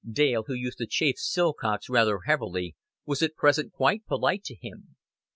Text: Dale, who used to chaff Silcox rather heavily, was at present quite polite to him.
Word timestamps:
Dale, 0.11 0.45
who 0.47 0.55
used 0.55 0.79
to 0.79 0.87
chaff 0.87 1.17
Silcox 1.17 1.87
rather 1.87 2.21
heavily, 2.25 2.75
was 3.05 3.21
at 3.21 3.35
present 3.35 3.71
quite 3.71 4.03
polite 4.07 4.43
to 4.45 4.55
him. 4.55 4.95